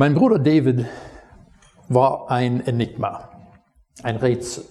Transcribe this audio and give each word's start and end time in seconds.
Mein 0.00 0.14
Bruder 0.14 0.38
David 0.38 0.86
war 1.88 2.30
ein 2.30 2.64
Enigma, 2.64 3.30
ein 4.04 4.14
Rätsel. 4.14 4.62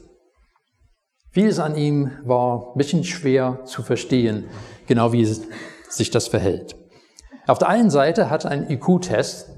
Vieles 1.31 1.59
an 1.59 1.75
ihm 1.75 2.11
war 2.23 2.71
ein 2.71 2.77
bisschen 2.77 3.03
schwer 3.03 3.59
zu 3.65 3.83
verstehen, 3.83 4.45
genau 4.85 5.11
wie 5.11 5.25
sich 5.25 6.11
das 6.11 6.29
verhält. 6.29 6.77
Auf 7.45 7.57
der 7.57 7.67
einen 7.67 7.89
Seite 7.89 8.29
hat 8.29 8.45
ein 8.45 8.69
IQ-Test, 8.69 9.49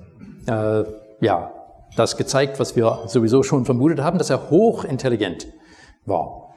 äh, 0.47 0.85
ja, 1.21 1.53
das 1.95 2.17
gezeigt, 2.17 2.59
was 2.59 2.75
wir 2.75 3.03
sowieso 3.05 3.43
schon 3.43 3.65
vermutet 3.65 4.01
haben, 4.01 4.17
dass 4.17 4.31
er 4.31 4.49
hochintelligent 4.49 5.53
war. 6.07 6.51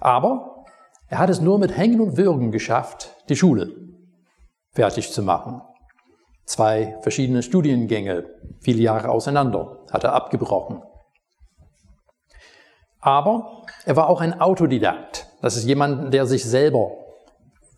Aber 0.00 0.64
er 1.08 1.18
hat 1.18 1.28
es 1.28 1.42
nur 1.42 1.58
mit 1.58 1.76
Hängen 1.76 2.00
und 2.00 2.16
Würgen 2.16 2.52
geschafft, 2.52 3.16
die 3.28 3.36
Schule 3.36 3.70
fertig 4.70 5.12
zu 5.12 5.22
machen. 5.22 5.60
Zwei 6.46 6.96
verschiedene 7.02 7.42
Studiengänge, 7.42 8.24
viele 8.60 8.80
Jahre 8.80 9.10
auseinander, 9.10 9.84
hat 9.90 10.04
er 10.04 10.12
abgebrochen. 10.12 10.80
Aber 13.00 13.66
er 13.84 13.96
war 13.96 14.08
auch 14.08 14.20
ein 14.20 14.40
Autodidakt. 14.40 15.26
Das 15.42 15.56
ist 15.56 15.64
jemand, 15.64 16.14
der 16.14 16.26
sich 16.26 16.44
selber 16.44 16.92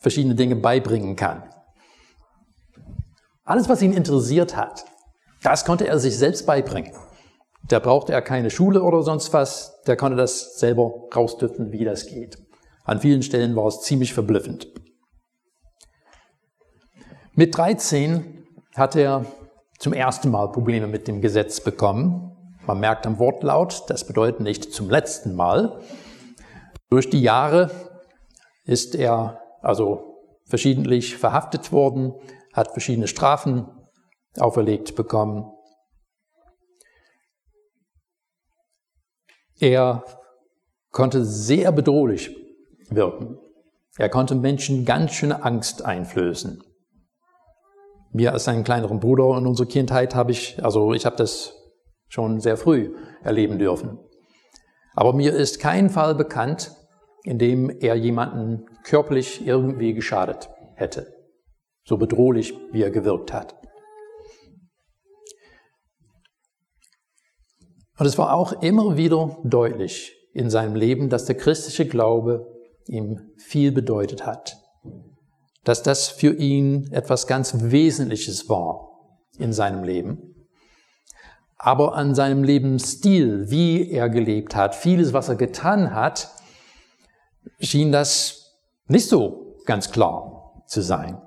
verschiedene 0.00 0.34
Dinge 0.34 0.56
beibringen 0.56 1.16
kann. 1.16 1.42
Alles, 3.44 3.68
was 3.68 3.80
ihn 3.80 3.94
interessiert 3.94 4.54
hat, 4.54 4.84
das 5.42 5.64
konnte 5.64 5.86
er 5.86 5.98
sich 5.98 6.16
selbst 6.19 6.46
beibringen. 6.46 6.92
Da 7.69 7.78
brauchte 7.78 8.12
er 8.12 8.22
keine 8.22 8.50
Schule 8.50 8.82
oder 8.82 9.02
sonst 9.02 9.32
was. 9.32 9.82
Der 9.86 9.96
konnte 9.96 10.16
das 10.16 10.58
selber 10.58 11.08
rausdüften, 11.14 11.72
wie 11.72 11.84
das 11.84 12.06
geht. 12.06 12.38
An 12.84 13.00
vielen 13.00 13.22
Stellen 13.22 13.56
war 13.56 13.66
es 13.66 13.80
ziemlich 13.80 14.12
verblüffend. 14.12 14.69
Mit 17.34 17.56
13 17.56 18.38
hat 18.78 18.96
er 18.96 19.27
zum 19.78 19.92
ersten 19.92 20.30
Mal 20.30 20.50
Probleme 20.50 20.86
mit 20.86 21.09
dem 21.09 21.20
Gesetz 21.20 21.60
bekommen. 21.60 22.56
Man 22.66 22.80
merkt 22.80 23.06
am 23.06 23.19
Wortlaut, 23.19 23.84
das 23.89 24.06
bedeutet 24.06 24.41
nicht 24.41 24.72
zum 24.72 24.89
letzten 24.89 25.34
Mal. 25.34 25.80
Durch 26.91 27.11
die 27.11 27.20
Jahre 27.20 27.70
ist 28.64 28.94
er 28.94 29.41
also 29.62 30.22
verschiedentlich 30.44 31.17
verhaftet 31.17 31.72
worden, 31.72 32.14
hat 32.52 32.72
verschiedene 32.72 33.08
Strafen 33.08 33.69
auferlegt 34.39 34.95
bekommen. 34.95 35.50
Er 39.61 40.05
konnte 40.91 41.24
sehr 41.24 41.72
bedrohlich 41.72 42.34
wirken. 42.91 43.39
Er 43.97 44.08
konnte 44.08 44.34
Menschen 44.34 44.84
ganz 44.84 45.12
schöne 45.12 45.42
Angst 45.42 45.84
einflößen. 45.84 46.62
Mir 48.12 48.33
als 48.33 48.48
einen 48.48 48.64
kleineren 48.64 49.01
Bruder 49.01 49.37
in 49.37 49.47
unserer 49.47 49.69
Kindheit 49.69 50.14
habe 50.14 50.33
ich, 50.33 50.62
also 50.64 50.95
ich 50.95 51.05
habe 51.06 51.17
das 51.17 51.55
schon 52.09 52.41
sehr 52.41 52.56
früh 52.56 52.95
erleben 53.23 53.59
dürfen. 53.59 53.98
Aber 54.95 55.12
mir 55.12 55.34
ist 55.34 55.61
kein 55.61 55.91
Fall 55.91 56.14
bekannt, 56.14 56.73
in 57.23 57.39
dem 57.39 57.70
er 57.70 57.95
jemanden 57.95 58.67
körperlich 58.83 59.47
irgendwie 59.47 59.92
geschadet 59.92 60.48
hätte. 60.75 61.12
So 61.84 61.97
bedrohlich, 61.97 62.55
wie 62.73 62.83
er 62.83 62.91
gewirkt 62.91 63.33
hat. 63.33 63.55
Und 67.98 68.06
es 68.06 68.17
war 68.17 68.34
auch 68.34 68.62
immer 68.62 68.97
wieder 68.97 69.39
deutlich 69.45 70.14
in 70.33 70.51
seinem 70.51 70.75
Leben, 70.75 71.09
dass 71.09 71.25
der 71.25 71.36
christliche 71.36 71.86
Glaube 71.86 72.47
ihm 72.86 73.33
viel 73.36 73.73
bedeutet 73.73 74.25
hat. 74.25 74.56
Dass 75.69 75.83
das 75.83 76.08
für 76.08 76.33
ihn 76.33 76.91
etwas 76.92 77.27
ganz 77.27 77.52
Wesentliches 77.61 78.48
war 78.48 78.88
in 79.36 79.52
seinem 79.52 79.84
Leben. 79.84 80.47
Aber 81.58 81.94
an 81.94 82.14
seinem 82.14 82.42
Lebensstil, 82.42 83.50
wie 83.50 83.91
er 83.91 84.08
gelebt 84.08 84.56
hat, 84.56 84.74
vieles, 84.74 85.12
was 85.12 85.28
er 85.28 85.36
getan 85.36 85.92
hat, 85.92 86.30
schien 87.61 87.92
das 87.92 88.62
nicht 88.86 89.11
so 89.11 89.58
ganz 89.67 89.90
klar 89.90 90.64
zu 90.68 90.80
sein. 90.80 91.20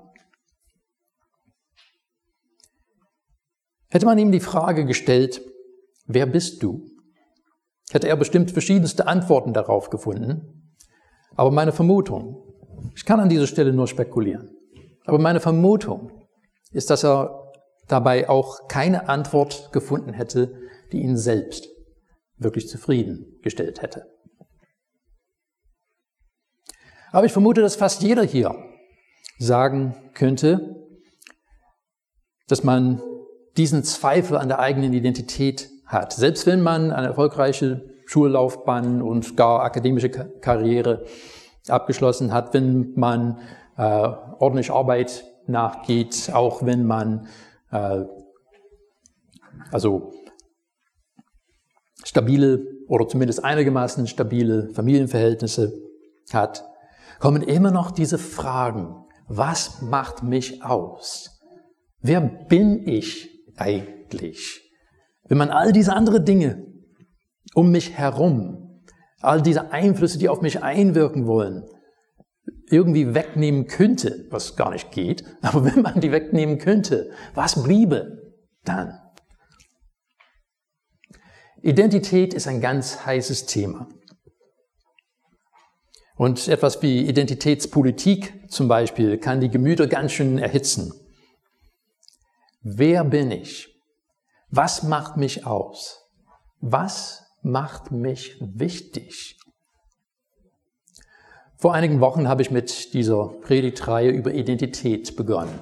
Hätte 3.90 4.06
man 4.06 4.18
ihm 4.18 4.32
die 4.32 4.40
Frage 4.40 4.84
gestellt, 4.86 5.40
wer 6.06 6.26
bist 6.26 6.64
du? 6.64 6.90
Hätte 7.92 8.08
er 8.08 8.16
bestimmt 8.16 8.50
verschiedenste 8.50 9.06
Antworten 9.06 9.52
darauf 9.52 9.88
gefunden. 9.88 10.74
Aber 11.36 11.52
meine 11.52 11.70
Vermutung, 11.70 12.51
ich 12.94 13.04
kann 13.04 13.20
an 13.20 13.28
dieser 13.28 13.46
Stelle 13.46 13.72
nur 13.72 13.86
spekulieren, 13.86 14.50
aber 15.04 15.18
meine 15.18 15.40
Vermutung 15.40 16.10
ist, 16.72 16.90
dass 16.90 17.04
er 17.04 17.52
dabei 17.88 18.28
auch 18.28 18.68
keine 18.68 19.08
Antwort 19.08 19.70
gefunden 19.72 20.12
hätte, 20.12 20.54
die 20.92 21.02
ihn 21.02 21.16
selbst 21.16 21.68
wirklich 22.38 22.68
zufriedengestellt 22.68 23.82
hätte. 23.82 24.06
Aber 27.10 27.26
ich 27.26 27.32
vermute, 27.32 27.60
dass 27.60 27.76
fast 27.76 28.02
jeder 28.02 28.22
hier 28.22 28.54
sagen 29.38 29.94
könnte, 30.14 30.76
dass 32.48 32.64
man 32.64 33.02
diesen 33.56 33.84
Zweifel 33.84 34.36
an 34.36 34.48
der 34.48 34.60
eigenen 34.60 34.92
Identität 34.94 35.68
hat. 35.86 36.12
Selbst 36.14 36.46
wenn 36.46 36.62
man 36.62 36.90
eine 36.90 37.08
erfolgreiche 37.08 37.84
Schullaufbahn 38.06 39.02
und 39.02 39.36
gar 39.36 39.62
akademische 39.62 40.08
Karriere 40.08 41.04
abgeschlossen 41.68 42.32
hat, 42.32 42.54
wenn 42.54 42.92
man 42.94 43.38
äh, 43.76 43.82
ordentlich 43.82 44.70
Arbeit 44.70 45.24
nachgeht, 45.46 46.30
auch 46.32 46.64
wenn 46.64 46.84
man 46.84 47.28
äh, 47.70 48.04
also 49.70 50.12
stabile 52.04 52.66
oder 52.88 53.08
zumindest 53.08 53.44
einigermaßen 53.44 54.06
stabile 54.06 54.70
Familienverhältnisse 54.74 55.72
hat, 56.32 56.64
kommen 57.18 57.42
immer 57.42 57.70
noch 57.70 57.90
diese 57.90 58.18
Fragen. 58.18 58.96
Was 59.28 59.80
macht 59.82 60.22
mich 60.22 60.62
aus? 60.62 61.40
Wer 62.00 62.20
bin 62.20 62.86
ich 62.86 63.30
eigentlich? 63.56 64.60
Wenn 65.28 65.38
man 65.38 65.50
all 65.50 65.72
diese 65.72 65.94
anderen 65.94 66.24
Dinge 66.24 66.66
um 67.54 67.70
mich 67.70 67.92
herum, 67.92 68.61
all 69.22 69.42
diese 69.42 69.72
Einflüsse, 69.72 70.18
die 70.18 70.28
auf 70.28 70.40
mich 70.40 70.62
einwirken 70.62 71.26
wollen, 71.26 71.64
irgendwie 72.70 73.14
wegnehmen 73.14 73.66
könnte, 73.66 74.26
was 74.30 74.56
gar 74.56 74.70
nicht 74.70 74.90
geht, 74.90 75.24
aber 75.42 75.64
wenn 75.64 75.82
man 75.82 76.00
die 76.00 76.12
wegnehmen 76.12 76.58
könnte, 76.58 77.10
was 77.34 77.62
bliebe 77.62 78.34
dann? 78.64 78.98
Identität 81.62 82.34
ist 82.34 82.48
ein 82.48 82.60
ganz 82.60 83.06
heißes 83.06 83.46
Thema. 83.46 83.88
Und 86.16 86.48
etwas 86.48 86.82
wie 86.82 87.06
Identitätspolitik 87.08 88.50
zum 88.50 88.68
Beispiel 88.68 89.18
kann 89.18 89.40
die 89.40 89.48
Gemüter 89.48 89.86
ganz 89.86 90.12
schön 90.12 90.38
erhitzen. 90.38 90.92
Wer 92.62 93.04
bin 93.04 93.30
ich? 93.30 93.68
Was 94.50 94.82
macht 94.82 95.16
mich 95.16 95.46
aus? 95.46 96.04
Was 96.60 97.21
macht 97.42 97.90
mich 97.90 98.36
wichtig? 98.40 99.36
Vor 101.56 101.74
einigen 101.74 102.00
Wochen 102.00 102.28
habe 102.28 102.42
ich 102.42 102.50
mit 102.50 102.92
dieser 102.94 103.28
Predigtreihe 103.42 104.10
über 104.10 104.32
Identität 104.32 105.16
begonnen. 105.16 105.60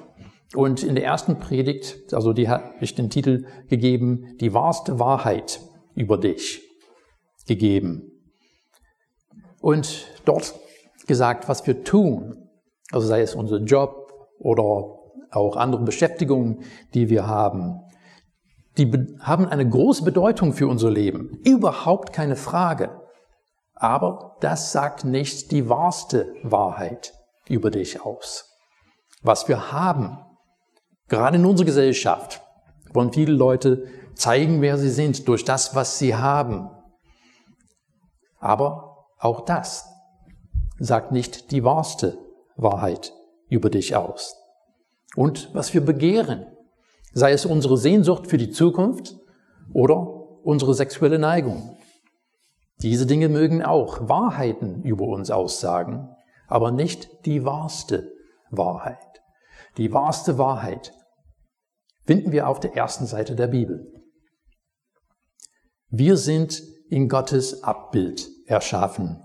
Und 0.55 0.83
in 0.83 0.95
der 0.95 1.03
ersten 1.03 1.39
Predigt, 1.39 2.13
also 2.13 2.33
die 2.33 2.49
habe 2.49 2.73
ich 2.81 2.95
den 2.95 3.09
Titel 3.09 3.45
gegeben, 3.69 4.35
die 4.39 4.53
wahrste 4.53 4.99
Wahrheit 4.99 5.61
über 5.95 6.17
dich 6.17 6.61
gegeben. 7.47 8.11
Und 9.61 10.07
dort 10.25 10.55
gesagt, 11.07 11.47
was 11.47 11.65
wir 11.67 11.83
tun, 11.83 12.49
also 12.91 13.07
sei 13.07 13.21
es 13.21 13.35
unser 13.35 13.59
Job 13.59 14.11
oder 14.39 14.63
auch 15.31 15.55
andere 15.55 15.83
Beschäftigungen, 15.83 16.63
die 16.93 17.09
wir 17.09 17.27
haben, 17.27 17.79
die 18.77 19.17
haben 19.19 19.47
eine 19.47 19.67
große 19.67 20.03
Bedeutung 20.03 20.53
für 20.53 20.67
unser 20.67 20.89
Leben. 20.89 21.39
Überhaupt 21.43 22.13
keine 22.13 22.35
Frage. 22.35 23.01
Aber 23.75 24.37
das 24.39 24.71
sagt 24.71 25.03
nicht 25.03 25.51
die 25.51 25.67
wahrste 25.67 26.33
Wahrheit 26.43 27.13
über 27.47 27.71
dich 27.71 28.05
aus. 28.05 28.45
Was 29.23 29.47
wir 29.47 29.71
haben, 29.71 30.19
gerade 31.09 31.37
in 31.37 31.45
unserer 31.45 31.65
Gesellschaft, 31.65 32.41
wollen 32.93 33.11
viele 33.11 33.33
Leute 33.33 33.87
zeigen, 34.15 34.61
wer 34.61 34.77
sie 34.77 34.89
sind, 34.89 35.27
durch 35.27 35.43
das, 35.43 35.75
was 35.75 35.97
sie 35.97 36.15
haben. 36.15 36.69
Aber 38.39 39.07
auch 39.17 39.41
das 39.41 39.87
sagt 40.79 41.11
nicht 41.11 41.51
die 41.51 41.63
wahrste 41.63 42.17
Wahrheit 42.55 43.13
über 43.49 43.69
dich 43.69 43.95
aus. 43.95 44.35
Und 45.15 45.53
was 45.53 45.73
wir 45.73 45.83
begehren, 45.83 46.45
sei 47.13 47.31
es 47.31 47.45
unsere 47.45 47.77
Sehnsucht 47.77 48.27
für 48.27 48.37
die 48.37 48.51
Zukunft 48.51 49.17
oder 49.73 49.97
unsere 50.43 50.73
sexuelle 50.73 51.19
Neigung, 51.19 51.77
diese 52.81 53.05
Dinge 53.05 53.29
mögen 53.29 53.63
auch 53.63 54.09
Wahrheiten 54.09 54.81
über 54.83 55.05
uns 55.05 55.29
aussagen, 55.29 56.09
aber 56.47 56.71
nicht 56.71 57.25
die 57.25 57.45
wahrste 57.45 58.11
Wahrheit. 58.49 59.21
Die 59.77 59.93
wahrste 59.93 60.37
Wahrheit 60.37 60.93
finden 62.05 62.31
wir 62.31 62.47
auf 62.47 62.59
der 62.59 62.75
ersten 62.75 63.05
Seite 63.05 63.35
der 63.35 63.47
Bibel. 63.47 63.93
Wir 65.89 66.17
sind 66.17 66.61
in 66.89 67.07
Gottes 67.07 67.63
Abbild 67.63 68.27
erschaffen. 68.47 69.21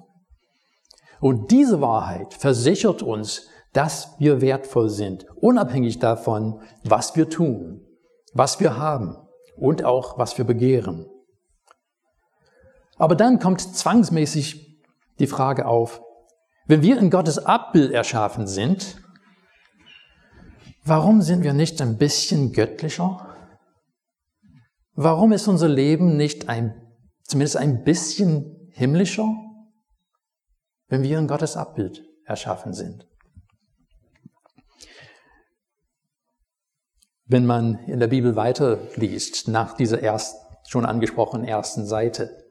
Und 1.20 1.50
diese 1.50 1.80
Wahrheit 1.80 2.34
versichert 2.34 3.02
uns, 3.02 3.48
dass 3.76 4.18
wir 4.18 4.40
wertvoll 4.40 4.88
sind, 4.88 5.26
unabhängig 5.36 5.98
davon, 5.98 6.62
was 6.82 7.14
wir 7.14 7.28
tun, 7.28 7.86
was 8.32 8.58
wir 8.58 8.78
haben 8.78 9.16
und 9.54 9.84
auch 9.84 10.18
was 10.18 10.38
wir 10.38 10.46
begehren. 10.46 11.06
Aber 12.96 13.14
dann 13.16 13.38
kommt 13.38 13.60
zwangsmäßig 13.60 14.82
die 15.18 15.26
Frage 15.26 15.66
auf, 15.66 16.00
wenn 16.66 16.80
wir 16.80 16.98
in 16.98 17.10
Gottes 17.10 17.38
Abbild 17.38 17.92
erschaffen 17.92 18.46
sind, 18.46 18.96
warum 20.82 21.20
sind 21.20 21.42
wir 21.42 21.52
nicht 21.52 21.82
ein 21.82 21.98
bisschen 21.98 22.52
göttlicher? 22.52 23.36
Warum 24.94 25.32
ist 25.32 25.48
unser 25.48 25.68
Leben 25.68 26.16
nicht 26.16 26.48
ein, 26.48 26.74
zumindest 27.24 27.58
ein 27.58 27.84
bisschen 27.84 28.70
himmlischer, 28.72 29.28
wenn 30.88 31.02
wir 31.02 31.18
in 31.18 31.28
Gottes 31.28 31.58
Abbild 31.58 32.02
erschaffen 32.24 32.72
sind? 32.72 33.06
Wenn 37.28 37.44
man 37.44 37.80
in 37.86 37.98
der 37.98 38.06
Bibel 38.06 38.36
weiterliest, 38.36 39.48
nach 39.48 39.74
dieser 39.74 40.00
erst, 40.00 40.36
schon 40.68 40.86
angesprochenen 40.86 41.46
ersten 41.46 41.84
Seite, 41.84 42.44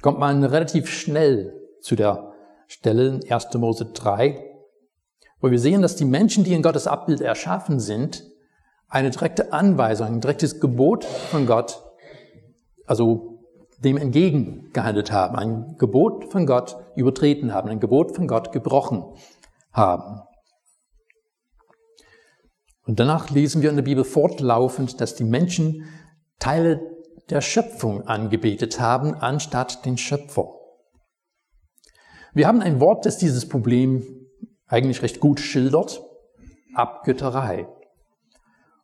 kommt 0.00 0.18
man 0.18 0.42
relativ 0.42 0.88
schnell 0.88 1.54
zu 1.82 1.96
der 1.96 2.32
Stelle 2.66 3.20
1. 3.28 3.54
Mose 3.54 3.86
3, 3.92 4.42
wo 5.40 5.50
wir 5.50 5.58
sehen, 5.58 5.82
dass 5.82 5.96
die 5.96 6.06
Menschen, 6.06 6.44
die 6.44 6.54
in 6.54 6.62
Gottes 6.62 6.86
Abbild 6.86 7.20
erschaffen 7.20 7.78
sind, 7.78 8.24
eine 8.88 9.10
direkte 9.10 9.52
Anweisung, 9.52 10.06
ein 10.06 10.20
direktes 10.22 10.60
Gebot 10.60 11.04
von 11.04 11.46
Gott, 11.46 11.82
also 12.86 13.40
dem 13.78 13.98
entgegengehandelt 13.98 15.12
haben, 15.12 15.36
ein 15.36 15.76
Gebot 15.76 16.32
von 16.32 16.46
Gott 16.46 16.76
übertreten 16.94 17.52
haben, 17.52 17.68
ein 17.68 17.80
Gebot 17.80 18.16
von 18.16 18.26
Gott 18.26 18.50
gebrochen 18.52 19.04
haben. 19.72 20.22
Und 22.86 23.00
danach 23.00 23.30
lesen 23.30 23.62
wir 23.62 23.70
in 23.70 23.76
der 23.76 23.82
Bibel 23.82 24.04
fortlaufend, 24.04 25.00
dass 25.00 25.16
die 25.16 25.24
Menschen 25.24 25.84
Teile 26.38 26.80
der 27.30 27.40
Schöpfung 27.40 28.02
angebetet 28.06 28.78
haben, 28.78 29.14
anstatt 29.14 29.84
den 29.84 29.98
Schöpfer. 29.98 30.54
Wir 32.32 32.46
haben 32.46 32.60
ein 32.60 32.80
Wort, 32.80 33.04
das 33.04 33.18
dieses 33.18 33.48
Problem 33.48 34.04
eigentlich 34.66 35.02
recht 35.02 35.20
gut 35.20 35.40
schildert, 35.40 36.00
Abgötterei. 36.74 37.66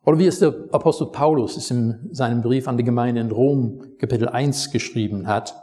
Oder 0.03 0.19
wie 0.19 0.27
es 0.27 0.39
der 0.39 0.53
Apostel 0.71 1.07
Paulus 1.07 1.55
es 1.55 1.71
in 1.71 2.09
seinem 2.11 2.41
Brief 2.41 2.67
an 2.67 2.77
die 2.77 2.83
Gemeinde 2.83 3.21
in 3.21 3.31
Rom, 3.31 3.97
Kapitel 3.99 4.27
1, 4.27 4.71
geschrieben 4.71 5.27
hat. 5.27 5.55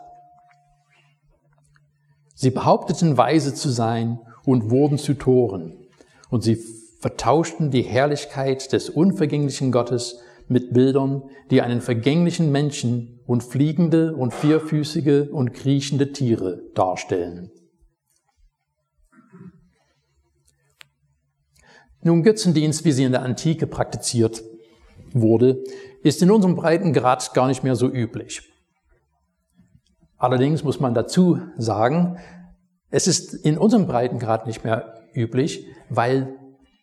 Sie 2.35 2.51
behaupteten 2.51 3.19
weise 3.19 3.53
zu 3.53 3.69
sein 3.69 4.21
und 4.45 4.71
wurden 4.71 4.97
zu 4.97 5.13
Toren. 5.15 5.77
Und 6.31 6.43
sie 6.43 6.59
vertauschten 7.01 7.71
die 7.71 7.83
Herrlichkeit 7.83 8.73
des 8.73 8.91
unvergänglichen 8.91 9.73
Gottes 9.73 10.21
mit 10.49 10.73
Bildern, 10.73 11.23
die 11.51 11.63
einen 11.63 11.81
vergänglichen 11.81 12.53
Menschen 12.53 13.21
und 13.27 13.43
fliegende 13.43 14.15
und 14.15 14.35
vierfüßige 14.35 15.29
und 15.31 15.53
kriechende 15.53 16.13
Tiere 16.13 16.63
darstellen. 16.75 17.51
Nun, 22.03 22.23
Götzendienst, 22.23 22.85
wie 22.85 22.93
sie 22.93 23.05
in 23.05 23.13
der 23.13 23.23
Antike 23.23 23.67
praktiziert 23.67 24.43
wurde, 25.13 25.63
ist 26.03 26.23
in 26.23 26.31
unserem 26.31 26.57
Breitengrad 26.57 27.35
gar 27.35 27.47
nicht 27.47 27.63
mehr 27.63 27.77
so 27.77 27.89
üblich. 27.89 28.43
Allerdings 30.17 30.65
muss 30.65 30.81
man 30.81 30.95
dazu 30.95 31.39
sagen, 31.57 32.19
es 32.91 33.07
ist 33.07 33.35
in 33.35 33.57
unserem 33.57 33.87
Breitengrad 33.87 34.47
nicht 34.47 34.65
mehr 34.65 34.95
üblich, 35.15 35.67
weil 35.89 36.40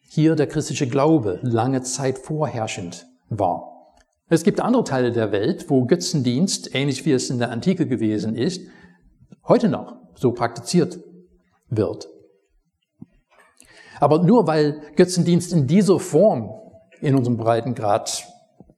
hier 0.08 0.36
der 0.36 0.48
christliche 0.48 0.88
Glaube 0.88 1.40
lange 1.44 1.82
Zeit 1.84 2.18
vorherrschend 2.18 3.08
war. 3.30 3.94
Es 4.30 4.44
gibt 4.44 4.60
andere 4.60 4.84
Teile 4.84 5.12
der 5.12 5.32
Welt, 5.32 5.70
wo 5.70 5.86
Götzendienst, 5.86 6.74
ähnlich 6.74 7.06
wie 7.06 7.12
es 7.12 7.30
in 7.30 7.40
der 7.40 7.52
Antike 7.52 7.88
gewesen 7.88 8.36
ist, 8.36 8.62
heute 9.48 9.70
noch 9.70 9.96
so 10.16 10.32
praktiziert 10.32 11.00
wird. 11.70 12.08
Aber 14.00 14.24
nur 14.24 14.48
weil 14.48 14.82
Götzendienst 14.96 15.54
in 15.54 15.68
dieser 15.68 16.00
Form 16.00 16.52
in 17.02 17.16
unserem 17.16 17.38
Breitengrad 17.38 18.26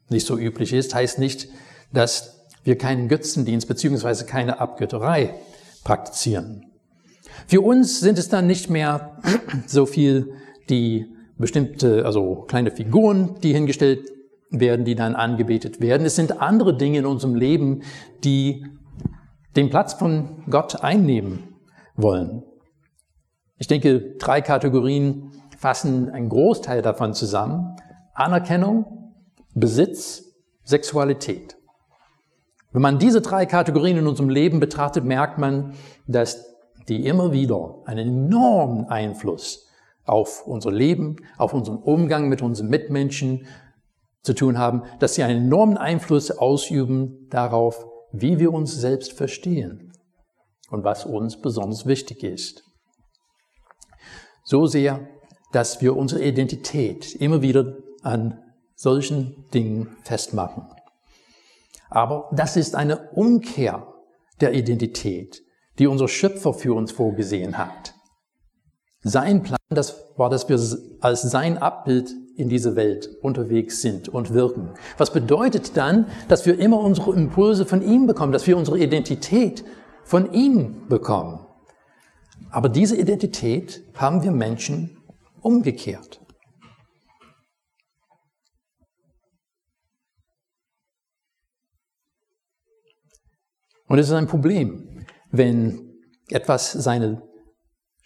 nicht 0.09 0.25
so 0.25 0.37
üblich 0.37 0.73
ist, 0.73 0.93
heißt 0.93 1.19
nicht, 1.19 1.49
dass 1.93 2.47
wir 2.63 2.77
keinen 2.77 3.07
Götzendienst 3.07 3.67
beziehungsweise 3.67 4.25
keine 4.25 4.59
Abgötterei 4.59 5.35
praktizieren. 5.83 6.65
Für 7.47 7.61
uns 7.61 7.99
sind 7.99 8.17
es 8.17 8.29
dann 8.29 8.47
nicht 8.47 8.69
mehr 8.69 9.17
so 9.67 9.85
viel 9.85 10.33
die 10.69 11.07
bestimmte, 11.39 12.05
also 12.05 12.43
kleine 12.47 12.69
Figuren, 12.69 13.35
die 13.41 13.53
hingestellt 13.53 14.11
werden, 14.51 14.85
die 14.85 14.95
dann 14.95 15.15
angebetet 15.15 15.81
werden. 15.81 16.05
Es 16.05 16.15
sind 16.15 16.41
andere 16.41 16.75
Dinge 16.77 16.99
in 16.99 17.05
unserem 17.05 17.33
Leben, 17.33 17.81
die 18.23 18.65
den 19.55 19.69
Platz 19.69 19.93
von 19.93 20.43
Gott 20.49 20.83
einnehmen 20.83 21.55
wollen. 21.95 22.43
Ich 23.57 23.67
denke, 23.67 24.15
drei 24.17 24.41
Kategorien 24.41 25.31
fassen 25.57 26.09
einen 26.09 26.29
Großteil 26.29 26.81
davon 26.81 27.13
zusammen. 27.13 27.75
Anerkennung, 28.13 29.13
Besitz, 29.53 30.23
Sexualität. 30.63 31.57
Wenn 32.71 32.81
man 32.81 32.99
diese 32.99 33.21
drei 33.21 33.45
Kategorien 33.45 33.97
in 33.97 34.07
unserem 34.07 34.29
Leben 34.29 34.59
betrachtet, 34.59 35.03
merkt 35.03 35.39
man, 35.39 35.73
dass 36.07 36.45
die 36.87 37.05
immer 37.05 37.31
wieder 37.31 37.81
einen 37.85 38.25
enormen 38.25 38.85
Einfluss 38.85 39.68
auf 40.09 40.45
unser 40.45 40.71
Leben, 40.71 41.17
auf 41.37 41.53
unseren 41.53 41.77
Umgang 41.77 42.27
mit 42.27 42.41
unseren 42.41 42.67
Mitmenschen 42.67 43.47
zu 44.23 44.33
tun 44.33 44.57
haben, 44.57 44.83
dass 44.99 45.15
sie 45.15 45.23
einen 45.23 45.45
enormen 45.45 45.77
Einfluss 45.77 46.31
ausüben 46.31 47.27
darauf, 47.29 47.85
wie 48.11 48.39
wir 48.39 48.51
uns 48.51 48.75
selbst 48.75 49.13
verstehen 49.13 49.93
und 50.69 50.83
was 50.83 51.05
uns 51.05 51.39
besonders 51.39 51.85
wichtig 51.85 52.23
ist. 52.23 52.63
So 54.43 54.65
sehr, 54.65 55.07
dass 55.51 55.81
wir 55.81 55.95
unsere 55.95 56.23
Identität 56.23 57.15
immer 57.15 57.41
wieder 57.41 57.77
an 58.01 58.39
solchen 58.75 59.45
Dingen 59.53 59.97
festmachen. 60.03 60.67
Aber 61.89 62.29
das 62.33 62.55
ist 62.55 62.75
eine 62.75 63.09
Umkehr 63.11 63.93
der 64.41 64.53
Identität, 64.53 65.41
die 65.79 65.87
unser 65.87 66.07
Schöpfer 66.07 66.53
für 66.53 66.73
uns 66.73 66.91
vorgesehen 66.91 67.57
hat. 67.57 67.93
Sein 69.01 69.43
Plan 69.43 69.58
das 69.69 70.03
war, 70.17 70.31
dass 70.31 70.49
wir 70.49 70.59
als 70.99 71.21
sein 71.21 71.59
Abbild 71.59 72.11
in 72.35 72.49
diese 72.49 72.75
Welt 72.75 73.09
unterwegs 73.21 73.81
sind 73.81 74.09
und 74.09 74.33
wirken. 74.33 74.71
Was 74.97 75.13
bedeutet 75.13 75.77
dann, 75.77 76.07
dass 76.27 76.45
wir 76.47 76.57
immer 76.57 76.79
unsere 76.79 77.13
Impulse 77.13 77.65
von 77.65 77.83
ihm 77.83 78.07
bekommen, 78.07 78.31
dass 78.31 78.47
wir 78.47 78.57
unsere 78.57 78.79
Identität 78.79 79.63
von 80.03 80.33
ihm 80.33 80.87
bekommen. 80.87 81.45
Aber 82.49 82.67
diese 82.67 82.95
Identität 82.95 83.83
haben 83.93 84.23
wir 84.23 84.31
Menschen 84.31 84.97
umgekehrt. 85.41 86.19
Und 93.85 93.99
es 93.99 94.07
ist 94.07 94.13
ein 94.13 94.27
Problem, 94.27 95.05
wenn 95.31 95.93
etwas 96.29 96.71
seine 96.71 97.28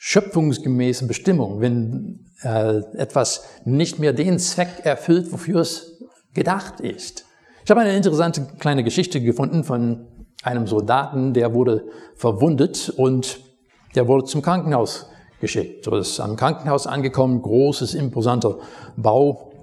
schöpfungsgemäße 0.06 1.08
Bestimmung, 1.08 1.62
wenn 1.62 2.26
äh, 2.44 2.80
etwas 2.98 3.46
nicht 3.64 4.00
mehr 4.00 4.12
den 4.12 4.38
Zweck 4.38 4.82
erfüllt, 4.84 5.32
wofür 5.32 5.62
es 5.62 6.04
gedacht 6.34 6.82
ist. 6.82 7.24
Ich 7.64 7.72
habe 7.72 7.80
eine 7.80 7.96
interessante 7.96 8.46
kleine 8.60 8.84
Geschichte 8.84 9.22
gefunden 9.22 9.64
von 9.64 10.06
einem 10.44 10.68
Soldaten, 10.68 11.34
der 11.34 11.54
wurde 11.54 11.86
verwundet 12.16 12.90
und 12.98 13.40
der 13.96 14.06
wurde 14.10 14.26
zum 14.26 14.42
Krankenhaus 14.42 15.08
geschickt. 15.40 15.86
So 15.86 15.96
ist 15.96 16.20
am 16.20 16.36
Krankenhaus 16.36 16.86
angekommen, 16.86 17.42
großes, 17.42 17.94
imposanter 17.94 18.58
Bau. 18.98 19.54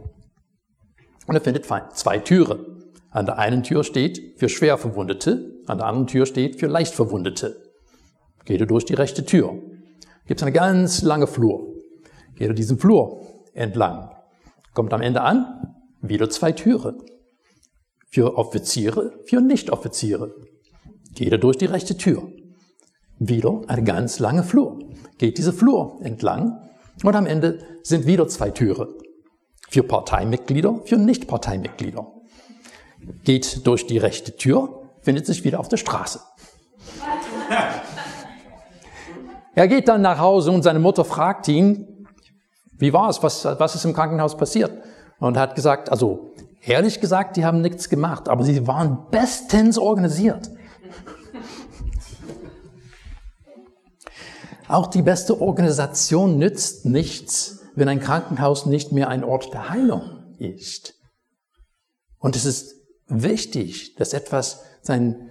Und 1.27 1.35
er 1.35 1.43
findet 1.43 1.67
zwei 1.67 2.19
Türen. 2.19 2.95
An 3.11 3.27
der 3.27 3.39
einen 3.39 3.63
Tür 3.63 3.85
steht 3.85 4.39
für 4.39 4.49
schwer 4.49 4.79
Verwundete, 4.79 5.61
an 5.67 5.77
der 5.77 5.87
anderen 5.87 6.07
Tür 6.07 6.25
steht 6.25 6.59
für 6.59 6.67
leicht 6.67 6.95
Verwundete. 6.95 7.61
Geht 8.47 8.63
er 8.63 8.67
durch 8.67 8.87
die 8.87 8.95
rechte 8.95 9.27
Tür 9.27 9.70
gibt 10.27 10.41
es 10.41 10.43
eine 10.43 10.53
ganz 10.53 11.03
lange 11.03 11.27
Flur. 11.27 11.75
Geht 12.37 12.49
er 12.49 12.55
diesen 12.55 12.79
Flur 12.79 13.21
entlang. 13.53 14.11
Kommt 14.75 14.93
am 14.93 15.03
Ende 15.03 15.23
an, 15.23 15.75
wieder 16.01 16.31
zwei 16.31 16.53
Türen. 16.53 17.03
Für 18.11 18.37
Offiziere, 18.37 19.13
für 19.27 19.41
Nicht-Offiziere. 19.41 20.35
Geht 21.15 21.33
er 21.33 21.39
durch 21.39 21.59
die 21.59 21.67
rechte 21.67 21.97
Tür. 21.97 22.33
Wieder 23.19 23.61
eine 23.67 23.85
ganz 23.85 24.19
lange 24.19 24.43
Flur. 24.43 24.79
Geht 25.19 25.39
diese 25.39 25.53
Flur 25.53 25.99
entlang 26.03 26.71
und 27.05 27.15
am 27.15 27.27
Ende 27.27 27.59
sind 27.83 28.07
wieder 28.07 28.27
zwei 28.29 28.51
Türen. 28.51 28.89
Für 29.69 29.83
Parteimitglieder, 29.83 30.81
für 30.85 30.97
Nicht-Parteimitglieder. 30.97 32.07
Geht 33.25 33.67
durch 33.67 33.87
die 33.87 33.99
rechte 33.99 34.37
Tür, 34.37 34.83
findet 35.03 35.27
sich 35.27 35.45
wieder 35.45 35.61
auf 35.61 35.69
der 35.69 35.77
Straße. 35.77 36.21
Er 39.61 39.69
geht 39.69 39.89
dann 39.89 40.01
nach 40.01 40.19
Hause 40.19 40.53
und 40.53 40.63
seine 40.63 40.79
Mutter 40.79 41.05
fragt 41.05 41.47
ihn, 41.47 42.07
wie 42.79 42.95
war 42.95 43.11
es, 43.11 43.23
was, 43.23 43.45
was 43.45 43.75
ist 43.75 43.85
im 43.85 43.93
Krankenhaus 43.93 44.35
passiert? 44.35 44.73
Und 45.19 45.37
hat 45.37 45.55
gesagt, 45.55 45.91
also 45.91 46.33
ehrlich 46.63 46.99
gesagt, 46.99 47.37
die 47.37 47.45
haben 47.45 47.61
nichts 47.61 47.91
gemacht, 47.91 48.31
aber 48.31 48.43
sie 48.43 48.67
waren 48.67 49.11
bestens 49.11 49.77
organisiert. 49.77 50.51
Auch 54.67 54.87
die 54.87 55.03
beste 55.03 55.43
Organisation 55.43 56.39
nützt 56.39 56.87
nichts, 56.87 57.61
wenn 57.75 57.91
ein 57.91 58.01
Krankenhaus 58.01 58.65
nicht 58.65 58.93
mehr 58.93 59.11
ein 59.11 59.23
Ort 59.23 59.53
der 59.53 59.69
Heilung 59.69 60.37
ist. 60.39 60.95
Und 62.19 62.35
es 62.35 62.47
ist 62.47 62.77
wichtig, 63.09 63.95
dass 63.97 64.15
etwas 64.15 64.63
seinen, 64.81 65.29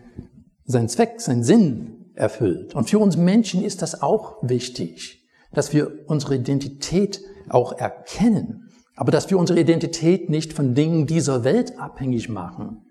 seinen 0.66 0.88
Zweck, 0.88 1.20
seinen 1.20 1.44
Sinn 1.44 1.99
erfüllt. 2.20 2.76
Und 2.76 2.90
für 2.90 3.00
uns 3.00 3.18
Menschen 3.18 3.64
ist 3.64 3.82
das 3.82 4.02
auch 4.02 4.38
wichtig, 4.42 5.28
dass 5.52 5.74
wir 5.74 5.92
unsere 6.08 6.36
Identität 6.36 7.22
auch 7.50 7.74
erkennen, 7.74 8.70
aber 8.96 9.12
dass 9.12 9.30
wir 9.30 9.40
unsere 9.40 9.60
Identität 9.60 10.30
nicht 10.30 10.54
von 10.54 10.76
Dingen 10.76 11.08
dieser 11.08 11.44
Welt 11.44 11.80
abhängig 11.80 12.30
machen, 12.30 12.86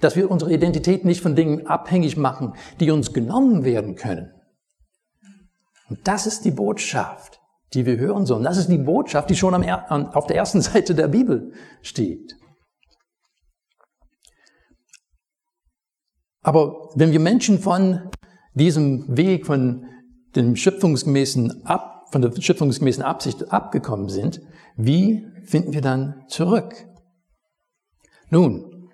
dass 0.00 0.16
wir 0.16 0.30
unsere 0.30 0.52
Identität 0.52 1.04
nicht 1.04 1.20
von 1.20 1.34
Dingen 1.34 1.66
abhängig 1.66 2.16
machen, 2.16 2.54
die 2.80 2.90
uns 2.90 3.12
genommen 3.12 3.64
werden 3.64 3.96
können, 3.96 4.30
und 5.88 6.06
das 6.06 6.26
ist 6.26 6.44
die 6.44 6.50
Botschaft, 6.50 7.40
die 7.72 7.86
wir 7.86 7.96
hören 7.96 8.26
sollen. 8.26 8.44
Das 8.44 8.56
ist 8.56 8.68
die 8.68 8.78
Botschaft, 8.78 9.30
die 9.30 9.36
schon 9.36 9.54
am, 9.54 10.06
auf 10.06 10.26
der 10.26 10.36
ersten 10.36 10.60
Seite 10.62 10.94
der 10.94 11.08
Bibel 11.08 11.52
steht. 11.82 12.36
Aber 16.42 16.90
wenn 16.94 17.10
wir 17.10 17.20
Menschen 17.20 17.58
von 17.58 18.10
diesem 18.56 19.16
Weg, 19.16 19.46
von 19.46 19.86
dem 20.34 20.56
schöpfungsgemäßen 20.56 21.64
Ab, 21.66 22.06
von 22.10 22.22
der 22.22 22.32
schöpfungsgemäßen 22.40 23.02
Absicht 23.02 23.52
abgekommen 23.52 24.08
sind, 24.08 24.40
wie 24.76 25.26
finden 25.44 25.72
wir 25.72 25.82
dann 25.82 26.24
zurück? 26.28 26.74
Nun, 28.30 28.90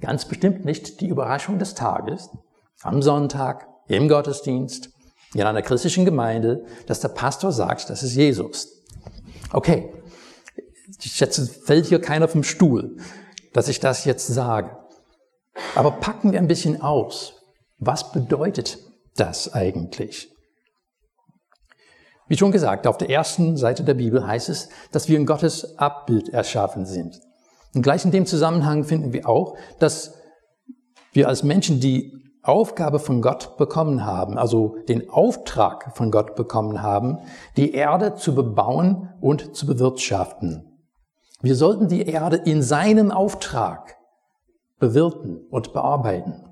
ganz 0.00 0.26
bestimmt 0.26 0.64
nicht 0.64 1.00
die 1.00 1.08
Überraschung 1.08 1.58
des 1.58 1.74
Tages, 1.74 2.30
am 2.82 3.02
Sonntag, 3.02 3.66
im 3.88 4.08
Gottesdienst, 4.08 4.90
in 5.34 5.42
einer 5.42 5.62
christlichen 5.62 6.04
Gemeinde, 6.04 6.64
dass 6.86 7.00
der 7.00 7.08
Pastor 7.08 7.52
sagt, 7.52 7.90
das 7.90 8.02
ist 8.02 8.14
Jesus. 8.14 8.68
Okay, 9.52 9.92
ich 11.02 11.12
schätze, 11.12 11.46
fällt 11.46 11.86
hier 11.86 12.00
keiner 12.00 12.28
vom 12.28 12.42
Stuhl, 12.42 12.96
dass 13.52 13.68
ich 13.68 13.80
das 13.80 14.04
jetzt 14.04 14.26
sage. 14.26 14.76
Aber 15.74 15.92
packen 15.92 16.32
wir 16.32 16.38
ein 16.38 16.46
bisschen 16.46 16.80
aus. 16.80 17.39
Was 17.80 18.12
bedeutet 18.12 18.78
das 19.16 19.52
eigentlich? 19.52 20.30
Wie 22.28 22.36
schon 22.36 22.52
gesagt, 22.52 22.86
auf 22.86 22.98
der 22.98 23.10
ersten 23.10 23.56
Seite 23.56 23.82
der 23.82 23.94
Bibel 23.94 24.24
heißt 24.24 24.50
es, 24.50 24.68
dass 24.92 25.08
wir 25.08 25.18
in 25.18 25.26
Gottes 25.26 25.78
Abbild 25.78 26.28
erschaffen 26.28 26.86
sind. 26.86 27.20
Und 27.74 27.82
gleich 27.82 28.04
in 28.04 28.10
dem 28.10 28.26
Zusammenhang 28.26 28.84
finden 28.84 29.12
wir 29.12 29.28
auch, 29.28 29.56
dass 29.78 30.14
wir 31.12 31.26
als 31.26 31.42
Menschen, 31.42 31.80
die 31.80 32.12
Aufgabe 32.42 32.98
von 32.98 33.20
Gott 33.20 33.56
bekommen 33.56 34.04
haben, 34.04 34.38
also 34.38 34.76
den 34.88 35.10
Auftrag 35.10 35.96
von 35.96 36.10
Gott 36.10 36.36
bekommen 36.36 36.82
haben, 36.82 37.18
die 37.56 37.72
Erde 37.72 38.14
zu 38.14 38.34
bebauen 38.34 39.08
und 39.20 39.56
zu 39.56 39.66
bewirtschaften. 39.66 40.66
Wir 41.42 41.56
sollten 41.56 41.88
die 41.88 42.02
Erde 42.02 42.36
in 42.36 42.62
seinem 42.62 43.10
Auftrag 43.10 43.96
bewirten 44.78 45.46
und 45.50 45.72
bearbeiten. 45.72 46.49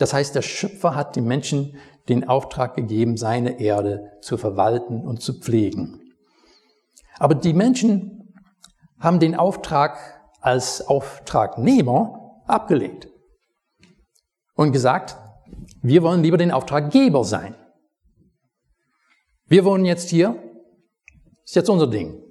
Das 0.00 0.14
heißt, 0.14 0.34
der 0.34 0.40
Schöpfer 0.40 0.94
hat 0.94 1.14
den 1.14 1.26
Menschen 1.26 1.76
den 2.08 2.26
Auftrag 2.26 2.74
gegeben, 2.74 3.18
seine 3.18 3.60
Erde 3.60 4.12
zu 4.22 4.38
verwalten 4.38 5.06
und 5.06 5.20
zu 5.20 5.38
pflegen. 5.38 6.00
Aber 7.18 7.34
die 7.34 7.52
Menschen 7.52 8.32
haben 8.98 9.20
den 9.20 9.34
Auftrag 9.34 9.98
als 10.40 10.88
Auftragnehmer 10.88 12.40
abgelehnt 12.46 13.08
und 14.54 14.72
gesagt, 14.72 15.18
wir 15.82 16.02
wollen 16.02 16.22
lieber 16.22 16.38
den 16.38 16.50
Auftraggeber 16.50 17.22
sein. 17.22 17.54
Wir 19.48 19.66
wohnen 19.66 19.84
jetzt 19.84 20.08
hier, 20.08 20.42
ist 21.44 21.56
jetzt 21.56 21.68
unser 21.68 21.88
Ding. 21.88 22.22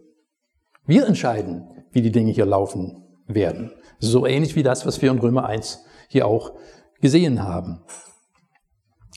Wir 0.87 1.05
entscheiden, 1.05 1.85
wie 1.91 2.01
die 2.01 2.11
Dinge 2.11 2.31
hier 2.31 2.47
laufen 2.47 3.05
werden. 3.27 3.71
So 3.99 4.25
ähnlich 4.25 4.55
wie 4.55 4.63
das, 4.63 4.87
was 4.87 4.99
wir 5.03 5.11
in 5.11 5.19
Römer 5.19 5.45
1 5.45 5.85
hier 6.07 6.25
auch 6.25 6.53
gesehen 7.01 7.43
haben. 7.43 7.81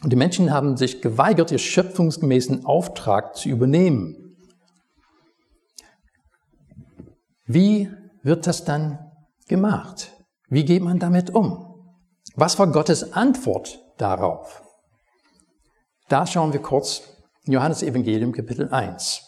Und 0.03 0.13
die 0.13 0.17
Menschen 0.17 0.53
haben 0.53 0.77
sich 0.77 1.01
geweigert, 1.01 1.53
ihr 1.53 1.59
schöpfungsgemäßen 1.59 2.65
Auftrag 2.65 3.37
zu 3.37 3.49
übernehmen. 3.49 4.37
Wie 7.47 7.89
wird 8.23 8.47
das 8.47 8.65
dann 8.65 8.99
gemacht? 9.49 10.13
Wie 10.49 10.65
geht 10.65 10.83
man 10.83 10.99
damit 10.99 11.35
um? 11.35 11.69
Was 12.35 12.59
war 12.59 12.67
Gottes 12.67 13.13
Antwort 13.13 13.79
darauf? 13.99 14.63
Da 16.09 16.27
schauen 16.27 16.53
wir 16.53 16.61
kurz 16.61 17.03
in 17.45 17.53
Johannes 17.53 17.83
Evangelium 17.83 18.33
Kapitel 18.33 18.69
1, 18.69 19.23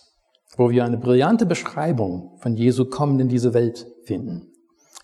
wo 0.56 0.70
wir 0.70 0.84
eine 0.84 0.98
brillante 0.98 1.46
Beschreibung 1.46 2.38
von 2.40 2.56
Jesu 2.56 2.86
Kommen 2.86 3.20
in 3.20 3.28
diese 3.28 3.54
Welt 3.54 3.86
finden. 4.04 4.52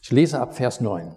Ich 0.02 0.10
lese 0.10 0.40
ab 0.40 0.54
Vers 0.54 0.80
9. 0.80 1.16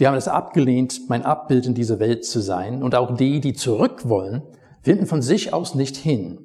sie 0.00 0.08
haben 0.08 0.16
es 0.16 0.26
abgelehnt, 0.26 1.08
mein 1.08 1.22
Abbild 1.22 1.66
in 1.66 1.74
dieser 1.74 2.00
Welt 2.00 2.24
zu 2.24 2.40
sein, 2.40 2.82
und 2.82 2.94
auch 2.94 3.14
die, 3.14 3.40
die 3.40 3.52
zurück 3.52 4.08
wollen, 4.08 4.42
finden 4.82 5.06
von 5.06 5.22
sich 5.22 5.52
aus 5.52 5.74
nicht 5.74 5.96
hin. 5.96 6.40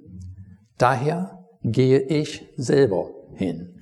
Daher 0.77 1.47
gehe 1.63 1.99
ich 2.01 2.45
selber 2.57 3.09
hin 3.33 3.75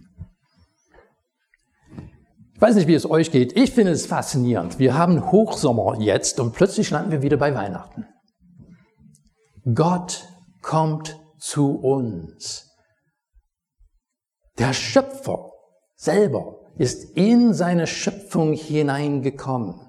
weiß 2.63 2.75
nicht, 2.75 2.88
wie 2.88 2.94
es 2.94 3.10
euch 3.10 3.30
geht. 3.30 3.58
Ich 3.58 3.72
finde 3.72 3.92
es 3.92 4.06
faszinierend. 4.06 4.80
Wir 4.80 4.98
haben 4.98 5.34
Hochsommer 5.34 6.00
jetzt 6.00 6.39
und 6.39 6.53
plötzlich 6.53 6.92
landen 6.92 7.12
wir 7.12 7.22
wieder 7.22 7.36
bei 7.36 7.53
Weihnachten. 7.53 8.08
Gott 9.75 10.30
kommt 10.62 11.20
zu 11.38 11.75
uns. 11.75 12.72
Der 14.60 14.72
Schöpfer 14.72 15.51
selber 15.96 16.62
ist 16.77 17.15
in 17.15 17.53
seine 17.53 17.88
Schöpfung 17.88 18.53
hineingekommen. 18.53 19.80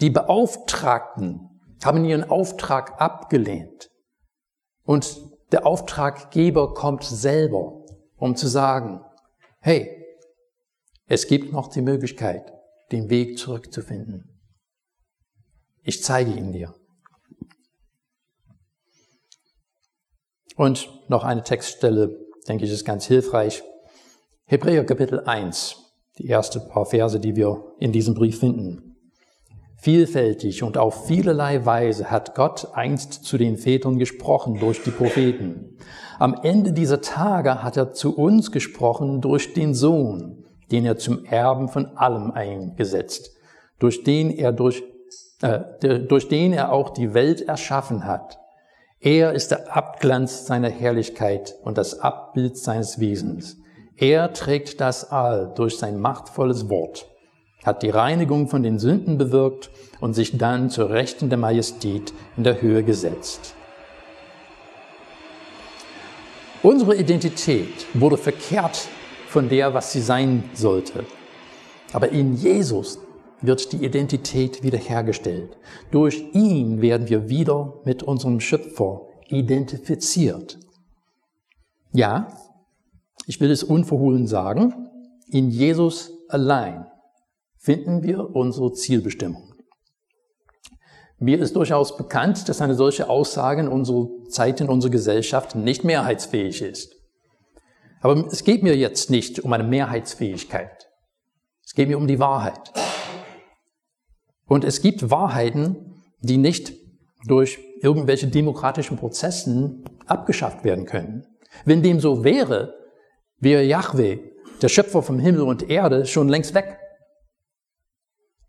Die 0.00 0.10
Beauftragten 0.10 1.48
haben 1.84 2.04
ihren 2.04 2.28
Auftrag 2.28 3.00
abgelehnt. 3.00 3.90
Und 4.84 5.20
der 5.52 5.66
Auftraggeber 5.66 6.74
kommt 6.74 7.04
selber, 7.04 7.84
um 8.16 8.36
zu 8.36 8.48
sagen, 8.48 9.00
hey, 9.60 9.98
es 11.06 11.26
gibt 11.26 11.52
noch 11.52 11.68
die 11.68 11.82
Möglichkeit, 11.82 12.52
den 12.90 13.10
Weg 13.10 13.38
zurückzufinden. 13.38 14.40
Ich 15.82 16.02
zeige 16.02 16.32
ihn 16.32 16.52
dir. 16.52 16.74
Und 20.56 20.88
noch 21.08 21.24
eine 21.24 21.42
Textstelle, 21.42 22.18
denke 22.48 22.64
ich, 22.64 22.70
ist 22.70 22.84
ganz 22.84 23.06
hilfreich. 23.06 23.62
Hebräer 24.52 24.84
Kapitel 24.84 25.20
1, 25.20 25.76
die 26.18 26.26
erste 26.26 26.60
paar 26.60 26.84
Verse, 26.84 27.18
die 27.18 27.36
wir 27.36 27.72
in 27.78 27.90
diesem 27.90 28.12
Brief 28.12 28.40
finden. 28.40 28.96
Vielfältig 29.78 30.62
und 30.62 30.76
auf 30.76 31.06
vielerlei 31.06 31.64
Weise 31.64 32.10
hat 32.10 32.34
Gott 32.34 32.68
einst 32.74 33.24
zu 33.24 33.38
den 33.38 33.56
Vätern 33.56 33.98
gesprochen 33.98 34.58
durch 34.60 34.82
die 34.82 34.90
Propheten. 34.90 35.78
Am 36.18 36.34
Ende 36.34 36.74
dieser 36.74 37.00
Tage 37.00 37.62
hat 37.62 37.78
er 37.78 37.94
zu 37.94 38.14
uns 38.14 38.52
gesprochen 38.52 39.22
durch 39.22 39.54
den 39.54 39.72
Sohn, 39.72 40.44
den 40.70 40.84
er 40.84 40.98
zum 40.98 41.24
Erben 41.24 41.68
von 41.68 41.96
allem 41.96 42.30
eingesetzt, 42.30 43.34
durch 43.78 44.04
den 44.04 44.30
er 44.30 44.52
durch, 44.52 44.82
äh, 45.40 45.60
durch 46.00 46.28
den 46.28 46.52
er 46.52 46.72
auch 46.72 46.90
die 46.90 47.14
Welt 47.14 47.40
erschaffen 47.40 48.04
hat. 48.04 48.38
Er 49.00 49.32
ist 49.32 49.50
der 49.50 49.74
Abglanz 49.74 50.44
seiner 50.44 50.68
Herrlichkeit 50.68 51.54
und 51.62 51.78
das 51.78 52.00
Abbild 52.00 52.58
seines 52.58 53.00
Wesens. 53.00 53.56
Er 53.96 54.32
trägt 54.32 54.80
das 54.80 55.10
All 55.10 55.52
durch 55.54 55.78
sein 55.78 56.00
machtvolles 56.00 56.68
Wort, 56.68 57.06
hat 57.64 57.82
die 57.82 57.90
Reinigung 57.90 58.48
von 58.48 58.62
den 58.62 58.78
Sünden 58.78 59.18
bewirkt 59.18 59.70
und 60.00 60.14
sich 60.14 60.38
dann 60.38 60.70
zur 60.70 60.90
Rechten 60.90 61.28
der 61.28 61.38
Majestät 61.38 62.12
in 62.36 62.44
der 62.44 62.60
Höhe 62.60 62.82
gesetzt. 62.82 63.54
Unsere 66.62 66.96
Identität 66.96 67.86
wurde 67.94 68.16
verkehrt 68.16 68.88
von 69.26 69.48
der, 69.48 69.74
was 69.74 69.92
sie 69.92 70.00
sein 70.00 70.44
sollte. 70.54 71.04
Aber 71.92 72.10
in 72.10 72.34
Jesus 72.34 72.98
wird 73.40 73.72
die 73.72 73.84
Identität 73.84 74.62
wiederhergestellt. 74.62 75.56
Durch 75.90 76.24
ihn 76.32 76.80
werden 76.80 77.08
wir 77.08 77.28
wieder 77.28 77.80
mit 77.84 78.02
unserem 78.02 78.40
Schöpfer 78.40 79.02
identifiziert. 79.28 80.58
Ja, 81.92 82.28
ich 83.26 83.40
will 83.40 83.50
es 83.50 83.62
unverhohlen 83.62 84.26
sagen, 84.26 84.88
in 85.28 85.50
Jesus 85.50 86.12
allein 86.28 86.86
finden 87.56 88.02
wir 88.02 88.34
unsere 88.34 88.72
Zielbestimmung. 88.72 89.54
Mir 91.18 91.38
ist 91.38 91.54
durchaus 91.54 91.96
bekannt, 91.96 92.48
dass 92.48 92.60
eine 92.60 92.74
solche 92.74 93.08
Aussage 93.08 93.60
in 93.60 93.68
unserer 93.68 94.08
Zeit, 94.28 94.60
in 94.60 94.68
unserer 94.68 94.90
Gesellschaft 94.90 95.54
nicht 95.54 95.84
mehrheitsfähig 95.84 96.62
ist. 96.62 96.96
Aber 98.00 98.26
es 98.26 98.42
geht 98.42 98.64
mir 98.64 98.76
jetzt 98.76 99.08
nicht 99.10 99.38
um 99.38 99.52
eine 99.52 99.62
Mehrheitsfähigkeit. 99.62 100.88
Es 101.64 101.74
geht 101.74 101.88
mir 101.88 101.96
um 101.96 102.08
die 102.08 102.18
Wahrheit. 102.18 102.72
Und 104.46 104.64
es 104.64 104.82
gibt 104.82 105.10
Wahrheiten, 105.10 106.02
die 106.20 106.38
nicht 106.38 106.74
durch 107.28 107.60
irgendwelche 107.80 108.26
demokratischen 108.26 108.96
Prozessen 108.96 109.84
abgeschafft 110.06 110.64
werden 110.64 110.86
können. 110.86 111.24
Wenn 111.64 111.84
dem 111.84 112.00
so 112.00 112.24
wäre, 112.24 112.74
wäre 113.42 113.64
Yahweh, 113.64 114.20
der 114.62 114.68
Schöpfer 114.68 115.02
vom 115.02 115.18
Himmel 115.18 115.42
und 115.42 115.68
Erde, 115.68 116.06
schon 116.06 116.28
längst 116.28 116.54
weg. 116.54 116.78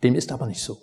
Dem 0.03 0.15
ist 0.15 0.31
aber 0.31 0.45
nicht 0.45 0.61
so. 0.61 0.77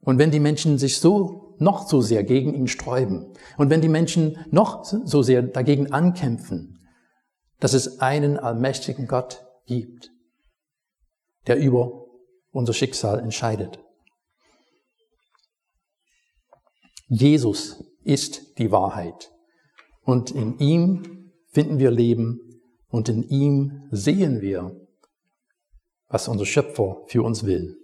Und 0.00 0.18
wenn 0.18 0.30
die 0.30 0.40
Menschen 0.40 0.78
sich 0.78 1.00
so 1.00 1.56
noch 1.58 1.88
so 1.88 2.00
sehr 2.00 2.22
gegen 2.22 2.54
ihn 2.54 2.68
sträuben 2.68 3.34
und 3.56 3.68
wenn 3.68 3.80
die 3.80 3.88
Menschen 3.88 4.38
noch 4.50 4.84
so 4.84 5.22
sehr 5.22 5.42
dagegen 5.42 5.92
ankämpfen, 5.92 6.78
dass 7.58 7.74
es 7.74 8.00
einen 8.00 8.38
allmächtigen 8.38 9.08
Gott 9.08 9.44
gibt, 9.66 10.12
der 11.48 11.56
über 11.56 12.06
unser 12.52 12.72
Schicksal 12.72 13.18
entscheidet. 13.18 13.80
Jesus 17.08 17.82
ist 18.04 18.58
die 18.58 18.70
Wahrheit 18.70 19.32
und 20.02 20.30
in 20.30 20.58
ihm 20.58 21.32
finden 21.50 21.80
wir 21.80 21.90
Leben 21.90 22.47
und 22.88 23.08
in 23.08 23.22
ihm 23.22 23.88
sehen 23.90 24.40
wir, 24.40 24.74
was 26.08 26.28
unser 26.28 26.46
Schöpfer 26.46 27.02
für 27.06 27.22
uns 27.22 27.44
will. 27.44 27.76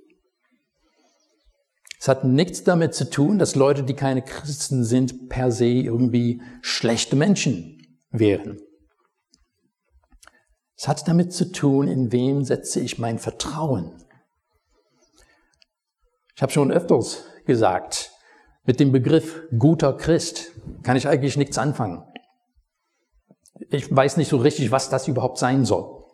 Es 1.98 2.08
hat 2.08 2.24
nichts 2.24 2.64
damit 2.64 2.94
zu 2.94 3.08
tun, 3.08 3.38
dass 3.38 3.54
Leute, 3.54 3.82
die 3.82 3.94
keine 3.94 4.22
Christen 4.22 4.84
sind, 4.84 5.28
per 5.30 5.50
se 5.50 5.66
irgendwie 5.66 6.42
schlechte 6.60 7.16
Menschen 7.16 7.98
wären. 8.10 8.60
Es 10.76 10.88
hat 10.88 11.06
damit 11.08 11.32
zu 11.32 11.50
tun, 11.50 11.88
in 11.88 12.12
wem 12.12 12.44
setze 12.44 12.80
ich 12.80 12.98
mein 12.98 13.18
Vertrauen. 13.18 13.92
Ich 16.36 16.42
habe 16.42 16.52
schon 16.52 16.72
öfters 16.72 17.24
gesagt, 17.46 18.12
mit 18.64 18.80
dem 18.80 18.92
Begriff 18.92 19.42
guter 19.56 19.96
Christ 19.96 20.52
kann 20.82 20.96
ich 20.96 21.06
eigentlich 21.08 21.36
nichts 21.36 21.58
anfangen. 21.58 22.02
Ich 23.70 23.94
weiß 23.94 24.16
nicht 24.16 24.28
so 24.28 24.36
richtig, 24.38 24.70
was 24.70 24.90
das 24.90 25.08
überhaupt 25.08 25.38
sein 25.38 25.64
soll. 25.64 26.04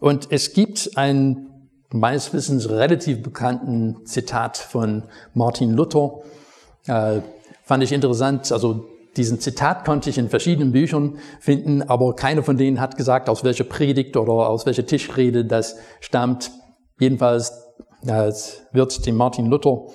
Und 0.00 0.30
es 0.30 0.52
gibt 0.52 0.96
einen 0.96 1.70
meines 1.90 2.32
Wissens 2.32 2.68
relativ 2.68 3.22
bekannten 3.22 4.04
Zitat 4.06 4.56
von 4.56 5.04
Martin 5.34 5.72
Luther. 5.72 6.20
Äh, 6.86 7.20
fand 7.64 7.82
ich 7.82 7.92
interessant. 7.92 8.52
Also 8.52 8.86
diesen 9.16 9.40
Zitat 9.40 9.84
konnte 9.84 10.10
ich 10.10 10.18
in 10.18 10.28
verschiedenen 10.28 10.72
Büchern 10.72 11.18
finden, 11.40 11.82
aber 11.82 12.14
keiner 12.14 12.42
von 12.42 12.58
denen 12.58 12.80
hat 12.80 12.96
gesagt, 12.96 13.28
aus 13.28 13.44
welcher 13.44 13.64
Predigt 13.64 14.16
oder 14.16 14.32
aus 14.32 14.66
welcher 14.66 14.84
Tischrede 14.84 15.44
das 15.44 15.76
stammt. 16.00 16.50
Jedenfalls 16.98 17.52
äh, 18.06 18.32
wird 18.72 19.06
dem 19.06 19.16
Martin 19.16 19.46
Luther 19.46 19.86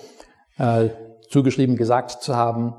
äh, 0.58 0.90
zugeschrieben 1.30 1.76
gesagt 1.76 2.24
zu 2.24 2.36
haben, 2.36 2.74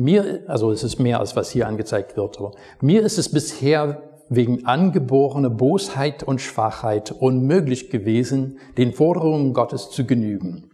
mir, 0.00 0.44
also 0.46 0.72
es 0.72 0.82
ist 0.82 0.98
mehr 0.98 1.20
als 1.20 1.36
was 1.36 1.50
hier 1.50 1.68
angezeigt 1.68 2.16
wird, 2.16 2.38
aber 2.38 2.52
mir 2.80 3.02
ist 3.02 3.18
es 3.18 3.30
bisher 3.30 4.02
wegen 4.28 4.64
angeborener 4.64 5.50
Bosheit 5.50 6.22
und 6.22 6.40
Schwachheit 6.40 7.12
unmöglich 7.12 7.90
gewesen, 7.90 8.58
den 8.78 8.92
Forderungen 8.92 9.52
Gottes 9.52 9.90
zu 9.90 10.06
genügen. 10.06 10.70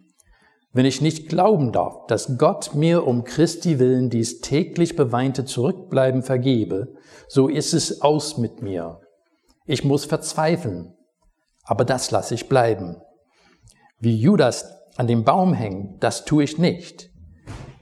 Wenn 0.72 0.84
ich 0.84 1.00
nicht 1.00 1.30
glauben 1.30 1.72
darf, 1.72 2.06
dass 2.06 2.36
Gott 2.36 2.74
mir 2.74 3.06
um 3.06 3.24
Christi 3.24 3.78
willen 3.78 4.10
dies 4.10 4.42
täglich 4.42 4.94
beweinte 4.94 5.46
Zurückbleiben 5.46 6.22
vergebe, 6.22 6.94
so 7.28 7.48
ist 7.48 7.72
es 7.72 8.02
aus 8.02 8.36
mit 8.36 8.60
mir. 8.60 9.00
Ich 9.64 9.84
muss 9.84 10.04
verzweifeln, 10.04 10.94
aber 11.64 11.86
das 11.86 12.10
lasse 12.10 12.34
ich 12.34 12.50
bleiben. 12.50 12.96
Wie 13.98 14.14
Judas 14.14 14.70
an 14.96 15.06
dem 15.06 15.24
Baum 15.24 15.54
hängen, 15.54 15.96
das 15.98 16.26
tue 16.26 16.44
ich 16.44 16.58
nicht. 16.58 17.10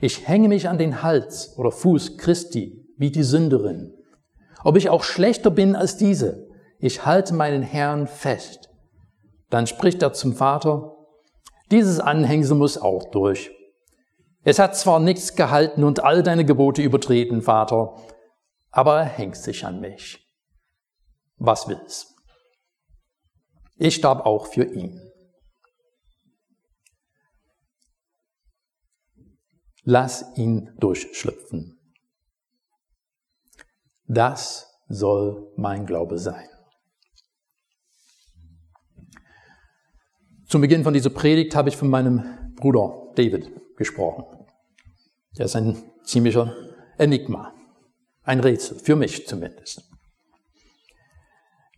Ich 0.05 0.29
hänge 0.29 0.49
mich 0.49 0.69
an 0.69 0.77
den 0.77 1.03
Hals 1.03 1.57
oder 1.57 1.71
Fuß 1.71 2.19
Christi, 2.19 2.87
wie 2.99 3.11
die 3.11 3.23
Sünderin. 3.23 3.95
Ob 4.63 4.77
ich 4.77 4.91
auch 4.91 5.03
schlechter 5.03 5.51
bin 5.51 5.75
als 5.75 5.97
diese, 5.97 6.47
ich 6.79 7.07
halte 7.07 7.33
meinen 7.33 7.63
Herrn 7.63 8.07
fest. 8.07 8.69
Dann 9.49 9.67
spricht 9.67 10.03
er 10.03 10.13
zum 10.13 10.35
Vater, 10.35 10.95
dieses 11.71 12.01
Anhängsel 12.01 12.55
muss 12.55 12.77
auch 12.77 13.13
durch. 13.13 13.51
Es 14.43 14.59
hat 14.59 14.77
zwar 14.77 15.01
nichts 15.01 15.37
gehalten 15.37 15.85
und 15.85 16.05
all 16.05 16.23
deine 16.23 16.45
Gebote 16.45 16.83
übertreten, 16.83 17.41
Vater, 17.41 17.97
aber 18.71 18.99
er 18.99 19.05
hängt 19.07 19.39
sich 19.39 19.65
an 19.65 19.81
mich. 19.81 20.19
Was 21.39 21.67
will's? 21.67 22.15
Ich 23.79 23.95
starb 23.95 24.27
auch 24.27 24.49
für 24.49 24.65
ihn. 24.65 25.01
Lass 29.85 30.25
ihn 30.37 30.71
durchschlüpfen. 30.79 31.79
Das 34.07 34.67
soll 34.89 35.53
mein 35.57 35.87
Glaube 35.87 36.19
sein. 36.19 36.49
Zum 40.49 40.61
Beginn 40.61 40.85
von 40.85 40.95
dieser 40.95 41.11
Predigt 41.11 41.55
habe 41.55 41.69
ich 41.69 41.77
von 41.77 41.89
meinem 41.89 42.53
Bruder 42.57 43.13
David 43.15 43.51
gesprochen. 43.77 44.25
Er 45.37 45.47
ist 45.47 45.57
ein 45.57 45.83
ziemlicher 46.05 46.55
Enigma, 46.97 47.53
ein 48.23 48.41
Rätsel, 48.41 48.79
für 48.79 48.97
mich 48.97 49.27
zumindest. 49.27 49.83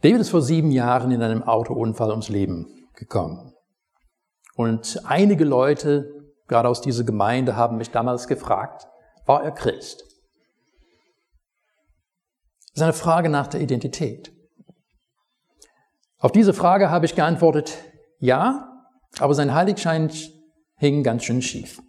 David 0.02 0.20
ist 0.20 0.30
vor 0.30 0.42
sieben 0.42 0.70
Jahren 0.70 1.10
in 1.10 1.22
einem 1.22 1.42
Autounfall 1.42 2.10
ums 2.10 2.28
Leben 2.28 2.88
gekommen. 2.94 3.52
Und 4.54 5.00
einige 5.04 5.44
Leute, 5.44 6.15
gerade 6.46 6.68
aus 6.68 6.80
dieser 6.80 7.04
Gemeinde, 7.04 7.56
haben 7.56 7.76
mich 7.76 7.90
damals 7.90 8.28
gefragt, 8.28 8.86
war 9.24 9.42
er 9.42 9.52
Christ? 9.52 10.04
Das 12.72 12.76
ist 12.76 12.82
eine 12.82 12.92
Frage 12.92 13.28
nach 13.28 13.46
der 13.46 13.60
Identität. 13.60 14.32
Auf 16.18 16.32
diese 16.32 16.54
Frage 16.54 16.90
habe 16.90 17.06
ich 17.06 17.14
geantwortet, 17.14 17.76
ja, 18.18 18.86
aber 19.18 19.34
sein 19.34 19.54
Heiligschein 19.54 20.10
hing 20.76 21.02
ganz 21.02 21.24
schön 21.24 21.42
schief. 21.42 21.80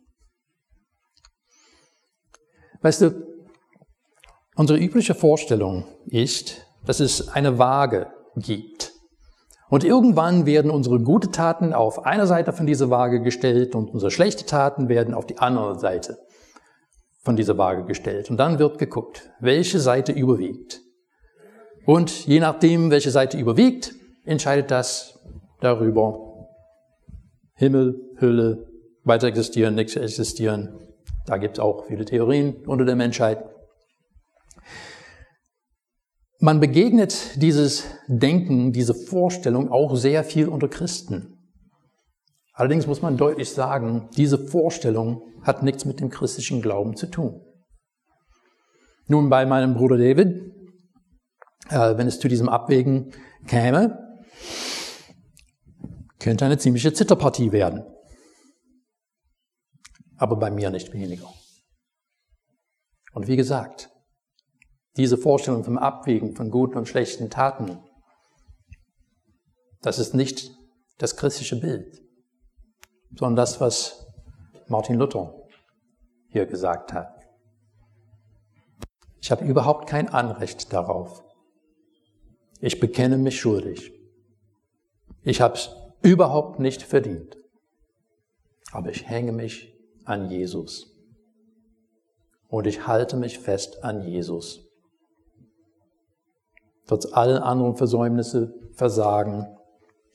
Weißt 2.82 3.02
du, 3.02 3.28
unsere 4.56 4.80
übliche 4.80 5.15
Vorstellung 5.15 5.86
ist, 6.06 6.65
dass 6.86 7.00
es 7.00 7.30
eine 7.30 7.58
Waage 7.58 8.13
gibt. 8.36 8.93
Und 9.69 9.84
irgendwann 9.84 10.45
werden 10.45 10.71
unsere 10.71 10.99
gute 10.99 11.32
Taten 11.32 11.73
auf 11.73 12.06
einer 12.06 12.25
Seite 12.25 12.53
von 12.53 12.65
dieser 12.65 12.89
Waage 12.89 13.21
gestellt 13.21 13.75
und 13.75 13.89
unsere 13.89 14.12
schlechte 14.12 14.45
Taten 14.45 14.88
werden 14.88 15.13
auf 15.13 15.25
die 15.25 15.39
andere 15.39 15.77
Seite 15.77 16.17
von 17.19 17.36
dieser 17.36 17.58
Waage 17.58 17.84
gestellt. 17.84 18.30
Und 18.30 18.38
dann 18.38 18.60
wird 18.60 18.77
geguckt, 18.77 19.30
welche 19.41 19.80
Seite 19.80 20.13
überwiegt. 20.13 20.82
Und 21.86 22.25
je 22.25 22.39
nachdem, 22.39 22.91
welche 22.91 23.12
Seite 23.12 23.38
überwiegt, 23.38 23.93
entscheidet 24.23 24.71
das 24.71 25.19
darüber. 25.60 26.47
Himmel, 27.56 27.99
Hölle, 28.21 28.67
weiter 29.03 29.27
existieren, 29.27 29.75
nichts 29.75 29.95
existieren. 29.95 30.80
Da 31.25 31.38
gibt 31.38 31.58
es 31.58 31.60
auch 31.60 31.86
viele 31.86 32.06
Theorien 32.06 32.56
unter 32.65 32.86
der 32.86 32.95
Menschheit. 32.95 33.43
Man 36.39 36.60
begegnet 36.60 37.41
dieses 37.41 37.86
Denken, 38.08 38.71
diese 38.71 38.93
Vorstellung 38.93 39.71
auch 39.71 39.95
sehr 39.95 40.23
viel 40.23 40.47
unter 40.47 40.67
Christen. 40.67 41.34
Allerdings 42.54 42.88
muss 42.88 43.02
man 43.02 43.17
deutlich 43.17 43.52
sagen, 43.52 44.10
diese 44.17 44.38
Vorstellung 44.38 45.21
hat 45.41 45.63
nichts 45.63 45.86
mit 45.86 46.00
dem 46.00 46.10
christlichen 46.10 46.62
Glauben 46.62 46.95
zu 46.95 47.08
tun. 47.08 47.41
Nun, 49.08 49.30
bei 49.30 49.45
meinem 49.45 49.76
Bruder 49.76 49.97
David 49.97 50.47
äh, 51.69 51.97
wenn 51.97 52.08
es 52.08 52.19
zu 52.19 52.28
diesem 52.28 52.50
Abwägen 52.50 53.13
käme, 53.45 54.19
könnte 56.19 56.45
eine 56.45 56.58
ziemliche 56.58 56.93
Zitterpartie 56.93 57.52
werden. 57.52 57.84
Aber 60.17 60.38
bei 60.38 60.50
mir 60.50 60.69
nicht 60.69 60.93
weniger. 60.93 61.32
Und 63.13 63.28
wie 63.28 63.36
gesagt, 63.36 63.89
diese 64.97 65.17
Vorstellung 65.17 65.63
vom 65.63 65.77
Abwägen 65.77 66.36
von 66.36 66.49
guten 66.49 66.77
und 66.77 66.88
schlechten 66.88 67.29
Taten, 67.29 67.77
das 69.81 69.99
ist 69.99 70.13
nicht 70.13 70.51
das 70.97 71.15
christliche 71.15 71.55
Bild, 71.55 72.01
sondern 73.15 73.36
das, 73.36 73.62
was 73.62 74.07
Martin 74.67 74.95
Luther 74.95 75.33
hier 76.29 76.45
gesagt 76.45 76.93
hat. 76.93 77.13
Ich 79.21 79.31
habe 79.31 79.45
überhaupt 79.45 79.88
kein 79.88 80.10
Anrecht 80.10 80.73
darauf. 80.73 81.23
Ich 82.60 82.79
bekenne 82.79 83.17
mich 83.17 83.39
schuldig. 83.39 83.91
Ich 85.21 85.41
habe 85.41 85.55
es 85.55 85.69
überhaupt 86.01 86.60
nicht 86.60 86.81
verdient. 86.81 87.38
Aber 88.71 88.89
ich 88.89 89.07
hänge 89.07 89.31
mich 89.31 89.73
an 90.05 90.29
Jesus. 90.29 90.95
Und 92.47 92.65
ich 92.65 92.88
halte 92.88 93.17
mich 93.17 93.39
fest 93.39 93.83
an 93.83 94.01
Jesus. 94.01 94.66
Trotz 96.88 97.06
allen 97.12 97.38
anderen 97.43 97.76
Versäumnisse, 97.76 98.54
Versagen, 98.73 99.45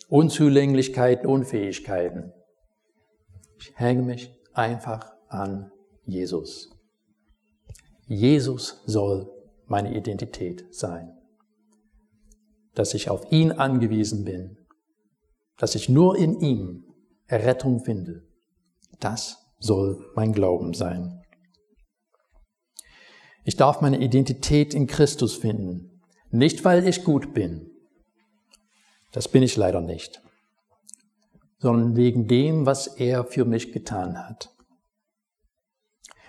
Unzulänglichkeiten, 0.09 1.27
Unfähigkeiten. 1.27 2.33
Ich 3.59 3.73
hänge 3.79 4.03
mich 4.03 4.35
einfach 4.55 5.13
an 5.29 5.71
Jesus. 6.05 6.71
Jesus 8.07 8.83
soll 8.87 9.31
meine 9.67 9.95
Identität 9.97 10.67
sein. 10.71 11.17
Dass 12.75 12.95
ich 12.95 13.11
auf 13.11 13.31
ihn 13.31 13.53
angewiesen 13.53 14.25
bin, 14.25 14.59
dass 15.59 15.75
ich 15.75 15.89
nur 15.89 16.17
in 16.17 16.41
ihm 16.41 16.85
Errettung 17.27 17.85
finde, 17.85 18.23
das 19.01 19.39
soll 19.59 20.11
mein 20.15 20.33
Glauben 20.33 20.75
sein. 20.75 21.23
Ich 23.45 23.57
darf 23.57 23.81
meine 23.81 24.01
Identität 24.01 24.75
in 24.75 24.87
Christus 24.87 25.37
finden, 25.37 25.92
nicht 26.33 26.64
weil 26.64 26.87
ich 26.87 27.05
gut 27.05 27.35
bin, 27.35 27.71
das 29.12 29.29
bin 29.29 29.42
ich 29.42 29.57
leider 29.57 29.81
nicht, 29.81 30.23
sondern 31.59 31.95
wegen 31.97 32.27
dem, 32.27 32.66
was 32.66 32.87
er 32.87 33.25
für 33.25 33.45
mich 33.45 33.73
getan 33.73 34.18
hat. 34.18 34.51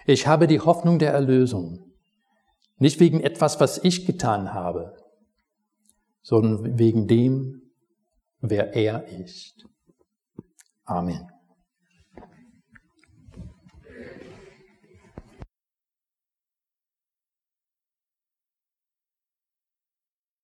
Ich 0.05 0.27
habe 0.27 0.47
die 0.47 0.59
Hoffnung 0.59 0.99
der 0.99 1.13
Erlösung, 1.13 1.93
nicht 2.77 2.99
wegen 2.99 3.21
etwas, 3.21 3.59
was 3.61 3.83
ich 3.83 4.05
getan 4.05 4.53
habe, 4.53 4.97
sondern 6.21 6.77
wegen 6.77 7.07
dem, 7.07 7.71
wer 8.41 8.73
er 8.75 9.07
ist. 9.07 9.65
Amen. 10.83 11.32